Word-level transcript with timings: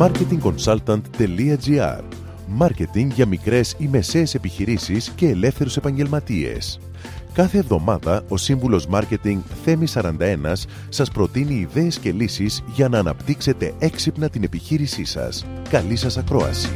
marketingconsultant.gr 0.00 2.02
Μάρκετινγκ 2.46 3.12
για 3.12 3.26
μικρές 3.26 3.74
ή 3.78 3.88
μεσαίες 3.88 4.34
επιχειρήσεις 4.34 5.12
και 5.14 5.28
ελεύθερους 5.28 5.76
επαγγελματίες. 5.76 6.80
Κάθε 7.32 7.58
εβδομάδα 7.58 8.24
ο 8.28 8.36
σύμβουλος 8.36 8.86
Μάρκετινγκ 8.86 9.40
Θέμη 9.64 9.86
41 9.94 10.12
σας 10.88 11.10
προτείνει 11.10 11.54
ιδέες 11.54 11.98
και 11.98 12.12
λύσεις 12.12 12.62
για 12.74 12.88
να 12.88 12.98
αναπτύξετε 12.98 13.74
έξυπνα 13.78 14.28
την 14.28 14.42
επιχείρησή 14.42 15.04
σας. 15.04 15.46
Καλή 15.70 15.96
σας 15.96 16.16
ακρόαση! 16.16 16.72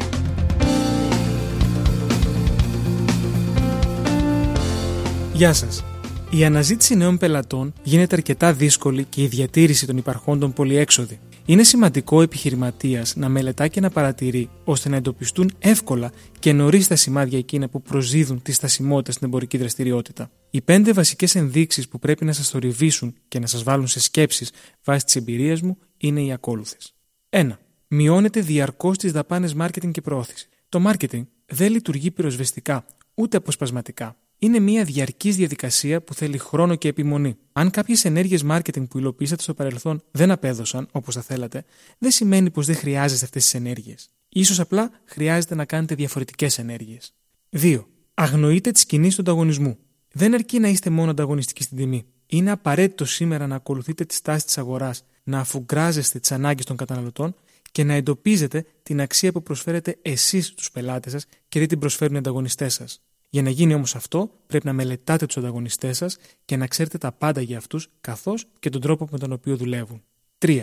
Γεια 5.33 5.53
σας! 5.53 5.85
Η 6.31 6.45
αναζήτηση 6.45 6.95
νέων 6.95 7.19
πελατών 7.19 7.73
γίνεται 7.83 8.17
αρκετά 8.17 8.53
δύσκολη 8.53 9.05
και 9.05 9.23
η 9.23 9.27
διατήρηση 9.27 9.87
των 9.87 9.97
υπαρχόντων 9.97 10.53
πολυέξοδη. 10.53 11.19
Είναι 11.47 11.63
σημαντικό 11.63 12.17
ο 12.17 12.23
επιχειρηματίας 12.23 13.17
να 13.17 13.29
μελετά 13.29 13.69
και 13.69 13.81
να 13.81 13.91
παρατηρεί 13.91 14.51
ώστε 14.65 14.89
να 14.89 14.97
εντοπιστούν 14.97 15.51
εύκολα 15.59 16.13
και 16.39 16.53
νωρίς 16.53 16.87
τα 16.87 16.97
σημάδια 16.97 17.39
εκείνα 17.39 17.69
που 17.69 17.83
προσδίδουν 17.83 18.43
τη 18.43 18.53
στασιμότητα 18.53 19.13
στην 19.13 19.27
εμπορική 19.27 19.57
δραστηριότητα. 19.57 20.31
Οι 20.51 20.61
πέντε 20.61 20.93
βασικές 20.93 21.35
ενδείξεις 21.35 21.89
που 21.89 21.99
πρέπει 21.99 22.25
να 22.25 22.33
σας 22.33 22.49
θορυβήσουν 22.49 23.15
και 23.29 23.39
να 23.39 23.47
σας 23.47 23.63
βάλουν 23.63 23.87
σε 23.87 24.01
σκέψεις 24.01 24.53
βάσει 24.85 25.05
της 25.05 25.17
εμπειρίας 25.17 25.61
μου 25.61 25.79
είναι 25.97 26.23
οι 26.23 26.33
ακόλουθες. 26.33 26.95
1. 27.29 27.51
Μειώνεται 27.89 28.41
διαρκώς 28.41 28.99
τις 28.99 29.13
δαπάνες 29.13 29.55
marketing 29.59 29.91
και 29.91 30.01
προώθηση. 30.01 30.49
Το 30.69 30.91
marketing 30.91 31.27
δεν 31.47 31.73
λειτουργεί 31.73 32.11
πυροσβεστικά 32.11 32.85
ούτε 33.15 33.37
αποσπασματικά 33.37 34.17
είναι 34.45 34.59
μια 34.59 34.85
διαρκής 34.85 35.37
διαδικασία 35.37 36.03
που 36.03 36.15
θέλει 36.15 36.39
χρόνο 36.39 36.75
και 36.75 36.89
επιμονή. 36.89 37.37
Αν 37.53 37.71
κάποιες 37.71 38.05
ενέργειες 38.05 38.45
marketing 38.49 38.89
που 38.89 38.99
υλοποιήσατε 38.99 39.43
στο 39.43 39.55
παρελθόν 39.55 40.03
δεν 40.11 40.31
απέδωσαν 40.31 40.89
όπως 40.93 41.15
θα 41.15 41.23
θέλατε, 41.23 41.65
δεν 41.99 42.11
σημαίνει 42.11 42.51
πως 42.51 42.67
δεν 42.67 42.77
χρειάζεστε 42.77 43.25
αυτές 43.25 43.43
τις 43.43 43.55
ενέργειες. 43.55 44.11
σω 44.45 44.63
απλά 44.63 44.91
χρειάζεται 45.05 45.55
να 45.55 45.65
κάνετε 45.65 45.95
διαφορετικές 45.95 46.59
ενέργειες. 46.59 47.15
2. 47.51 47.87
Αγνοείτε 48.15 48.71
τις 48.71 48.87
κινήσεις 48.87 49.15
του 49.15 49.21
ανταγωνισμού. 49.21 49.79
Δεν 50.13 50.35
αρκεί 50.35 50.59
να 50.59 50.69
είστε 50.69 50.91
μόνο 50.91 51.11
ανταγωνιστικοί 51.11 51.63
στην 51.63 51.77
τιμή. 51.77 52.07
Είναι 52.27 52.51
απαραίτητο 52.51 53.05
σήμερα 53.05 53.47
να 53.47 53.55
ακολουθείτε 53.55 54.05
τις 54.05 54.21
τάσεις 54.21 54.45
της 54.45 54.59
αγοράς, 54.59 55.05
να 55.23 55.39
αφουγκράζεστε 55.39 56.19
τις 56.19 56.33
ανάγκες 56.33 56.65
των 56.65 56.77
καταναλωτών 56.77 57.35
και 57.73 57.85
να 57.85 57.95
εντοπίζετε 57.95 58.67
την 58.83 59.01
αξία 59.01 59.33
που 59.33 59.43
προσφέρετε 59.43 59.99
εσείς 60.03 60.47
στους 60.47 60.71
πελάτες 60.71 61.13
σας 61.13 61.27
και 61.49 61.59
δεν 61.59 61.69
την 61.69 61.79
προσφέρουν 61.79 62.15
οι 62.15 62.19
ανταγωνιστές 62.19 62.75
σας. 62.75 63.03
Για 63.35 63.43
να 63.43 63.51
γίνει 63.51 63.75
όμως 63.75 63.95
αυτό, 63.95 64.31
πρέπει 64.47 64.67
να 64.67 64.73
μελετάτε 64.73 65.27
τους 65.27 65.37
ανταγωνιστές 65.37 65.97
σας 65.97 66.17
και 66.45 66.57
να 66.57 66.67
ξέρετε 66.67 66.99
τα 66.99 67.13
πάντα 67.13 67.41
για 67.41 67.57
αυτούς, 67.57 67.89
καθώς 68.01 68.47
και 68.59 68.71
τον 68.71 68.81
τρόπο 68.81 69.09
με 69.11 69.19
τον 69.19 69.33
οποίο 69.33 69.57
δουλεύουν. 69.57 70.03
3. 70.39 70.63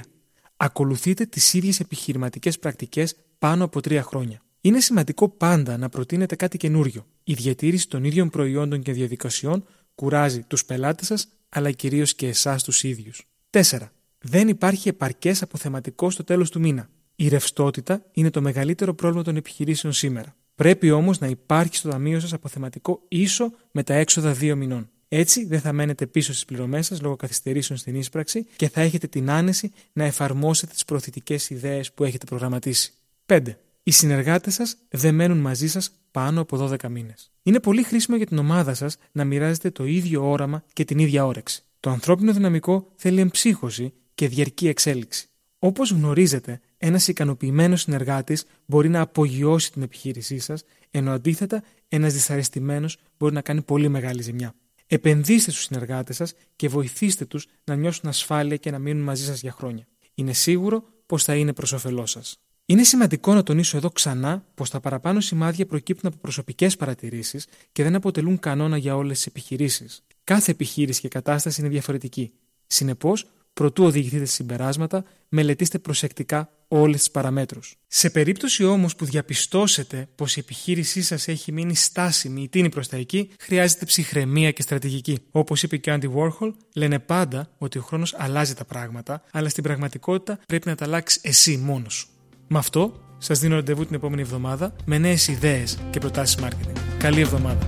Ακολουθείτε 0.58 1.26
τις 1.26 1.54
ίδιες 1.54 1.80
επιχειρηματικές 1.80 2.60
πρακτικές 2.60 3.16
πάνω 3.40 3.64
από 3.64 3.82
τρία 3.82 4.04
χρόνια. 4.04 4.42
Είναι 4.62 4.80
σημαντικό 4.80 5.30
πάντα 5.30 5.78
να 5.78 5.90
προτείνετε 5.90 6.36
κάτι 6.36 6.58
καινούριο. 6.58 7.06
Η 7.24 7.34
διατήρηση 7.34 7.90
των 7.90 8.04
ίδιων 8.04 8.30
προϊόντων 8.30 8.82
και 8.82 8.92
διαδικασιών 8.92 9.64
κουράζει 9.96 10.42
τους 10.42 10.66
πελάτες 10.66 11.08
σας, 11.08 11.28
αλλά 11.50 11.72
κυρίως 11.72 12.16
και 12.16 12.28
εσάς 12.28 12.64
τους 12.64 12.84
ίδιους. 12.84 13.28
4. 13.50 13.92
Δεν 14.20 14.48
υπάρχει 14.48 14.90
επαρκές 14.90 15.42
αποθεματικό 15.42 16.10
στο 16.10 16.24
τέλος 16.24 16.50
του 16.50 16.60
μήνα. 16.60 16.90
Η 17.16 17.28
ρευστότητα 17.28 18.06
είναι 18.12 18.30
το 18.30 18.42
μεγαλύτερο 18.42 18.94
πρόβλημα 18.94 19.24
των 19.24 19.36
επιχειρήσεων 19.36 19.94
σήμερα. 19.94 20.36
Πρέπει 20.62 20.92
όμως 20.92 21.20
να 21.20 21.28
υπάρχει 21.28 21.76
στο 21.76 21.90
ταμείο 21.90 22.20
σας 22.20 22.34
αποθεματικό 22.34 23.02
ίσο 23.08 23.52
με 23.72 23.84
τα 23.84 23.94
έξοδα 23.94 24.32
δύο 24.32 24.56
μηνών. 24.56 24.90
Έτσι 25.08 25.46
δεν 25.46 25.60
θα 25.60 25.74
μένετε 25.74 26.06
πίσω 26.06 26.32
στις 26.32 26.46
πληρωμές 26.46 26.86
σας 26.86 27.02
λόγω 27.02 27.16
καθυστερήσεων 27.16 27.80
στην 27.80 27.96
ίσπραξη 27.96 28.46
και 28.56 28.70
θα 28.70 28.82
έχετε 28.82 29.08
την 29.08 29.30
άνεση 29.30 29.72
να 29.94 30.04
εφαρμόσετε 30.04 30.74
τις 30.74 30.86
προωθητικές 30.86 31.50
ιδέες 31.50 31.94
που 31.94 32.04
έχετε 32.04 32.26
προγραμματίσει. 32.26 32.94
5. 33.26 33.42
Οι 33.84 33.92
συνεργάτες 33.92 34.54
σας 34.54 34.78
δεν 34.90 35.16
μένουν 35.16 35.38
μαζί 35.38 35.68
σας 35.68 35.92
πάνω 36.12 36.42
από 36.42 36.58
12 36.58 36.90
μήνες. 36.90 37.32
Είναι 37.44 37.60
πολύ 37.60 37.84
χρήσιμο 37.84 38.18
για 38.18 38.26
την 38.26 38.38
ομάδα 38.38 38.74
σας 38.74 38.98
να 39.12 39.24
μοιράζετε 39.24 39.70
το 39.70 39.86
ίδιο 39.86 40.30
όραμα 40.30 40.64
και 40.74 40.86
την 40.86 41.00
ίδια 41.00 41.26
όρεξη. 41.26 41.64
Το 41.80 41.90
ανθρώπινο 41.90 42.34
δυναμικό 42.34 42.88
θέλει 42.96 43.20
εμψύχωση 43.20 43.94
και 44.16 44.28
διαρκή 44.28 44.68
εξέλιξη. 44.68 45.30
Όπως 45.60 45.92
γνωρίζετε, 45.92 46.62
ένας 46.84 47.08
ικανοποιημένος 47.08 47.82
συνεργάτης 47.82 48.46
μπορεί 48.66 48.90
να 48.90 49.02
απογειώσει 49.02 49.72
την 49.72 49.82
επιχείρησή 49.82 50.40
σας, 50.40 50.64
ενώ 50.92 51.12
αντίθετα 51.12 51.64
ένας 51.88 52.14
δυσαρεστημένος 52.14 52.98
μπορεί 53.18 53.34
να 53.34 53.42
κάνει 53.42 53.62
πολύ 53.62 53.90
μεγάλη 53.90 54.22
ζημιά. 54.22 54.54
Επενδύστε 54.88 55.52
στους 55.52 55.64
συνεργάτες 55.64 56.16
σας 56.16 56.34
και 56.56 56.70
βοηθήστε 56.70 57.26
τους 57.26 57.48
να 57.64 57.76
νιώσουν 57.76 58.10
ασφάλεια 58.10 58.56
και 58.56 58.72
να 58.72 58.80
μείνουν 58.80 59.04
μαζί 59.04 59.26
σας 59.26 59.42
για 59.42 59.52
χρόνια. 59.52 59.88
Είναι 60.14 60.34
σίγουρο 60.34 60.84
πως 61.06 61.24
θα 61.24 61.36
είναι 61.36 61.54
προς 61.54 61.72
όφελός 61.72 62.12
σας. 62.12 62.40
Είναι 62.66 62.84
σημαντικό 62.84 63.34
να 63.34 63.44
τονίσω 63.44 63.78
εδώ 63.78 63.90
ξανά 63.90 64.46
πως 64.56 64.70
τα 64.70 64.80
παραπάνω 64.80 65.20
σημάδια 65.20 65.66
προκύπτουν 65.66 66.10
από 66.10 66.18
προσωπικές 66.22 66.78
παρατηρήσεις 66.78 67.48
και 67.72 67.84
δεν 67.84 67.96
αποτελούν 67.96 68.40
κανόνα 68.40 68.78
για 68.78 68.96
όλες 68.96 69.18
τις 69.18 69.26
επιχειρήσεις. 69.26 70.04
Κάθε 70.24 70.52
επιχείρηση 70.52 71.02
και 71.02 71.08
κατάσταση 71.08 71.62
είναι 71.62 71.70
διαφορετική. 71.70 72.32
Συνεπώς, 72.68 73.26
Προτού 73.54 73.84
οδηγηθείτε 73.84 74.26
σε 74.26 74.34
συμπεράσματα, 74.34 75.04
μελετήστε 75.30 75.80
προσεκτικά 75.80 76.50
όλες 76.68 77.00
τις 77.00 77.12
παραμέτρους. 77.12 77.76
Σε 77.88 78.10
περίπτωση 78.10 78.64
όμως 78.64 78.96
που 78.96 79.06
διαπιστώσετε 79.06 80.08
πως 80.16 80.36
η 80.36 80.40
επιχείρησή 80.40 81.02
σας 81.02 81.28
έχει 81.28 81.52
μείνει 81.52 81.76
στάσιμη 81.76 82.42
ή 82.42 82.48
τίνει 82.48 82.70
προς 82.70 82.88
τα 82.88 82.98
εκεί, 82.98 83.30
χρειάζεται 83.40 83.86
ψυχραιμία 83.86 84.52
και 84.52 84.62
στρατηγική. 84.62 85.20
Όπως 85.32 85.64
είπε 85.64 85.78
και 85.78 85.92
ο 85.92 85.98
Andy 86.02 86.14
Warhol, 86.16 86.54
λένε 86.74 87.00
πάντα 87.00 87.50
ότι 87.58 87.78
ο 87.78 87.82
χρόνος 87.82 88.14
αλλάζει 88.18 88.54
τα 88.54 88.66
πράγματα, 88.66 89.24
αλλά 89.32 89.50
στην 89.50 89.64
πραγματικότητα 89.64 90.40
πρέπει 90.48 90.68
να 90.68 90.76
τα 90.76 90.86
αλλάξεις 90.86 91.22
εσύ 91.24 91.58
μόνος 91.58 91.94
σου. 91.94 92.08
Με 92.48 92.58
αυτό, 92.58 93.02
σας 93.18 93.40
δίνω 93.40 93.56
ραντεβού 93.56 93.86
την 93.86 93.96
επόμενη 93.96 94.22
εβδομάδα 94.22 94.76
με 94.86 94.98
νέες 94.98 95.28
ιδέες 95.28 95.78
και 95.90 96.00
προτάσεις 96.00 96.44
marketing. 96.44 96.78
Καλή 96.98 97.20
εβδομάδα. 97.20 97.68